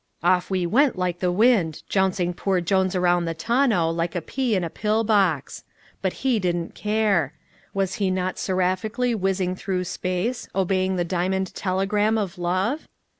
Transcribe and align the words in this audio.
Off 0.23 0.49
we 0.49 0.65
went 0.65 0.97
like 0.97 1.19
the 1.19 1.31
wind, 1.31 1.83
jouncing 1.87 2.33
poor 2.33 2.59
Jones 2.59 2.95
around 2.95 3.25
the 3.25 3.35
tonneau 3.35 3.91
like 3.91 4.15
a 4.15 4.19
pea 4.21 4.55
in 4.55 4.63
a 4.63 4.69
pill 4.71 5.03
box. 5.03 5.63
But 6.01 6.25
he 6.25 6.39
didn't 6.39 6.73
care. 6.73 7.33
Was 7.75 7.93
he 8.01 8.09
not 8.09 8.39
seraphically 8.39 9.13
whizzing 9.13 9.55
through 9.55 9.83
space, 9.83 10.49
obeying 10.55 10.95
the 10.95 11.05
diamond 11.05 11.53
telegram 11.53 12.17
of 12.17 12.39
love? 12.39 12.87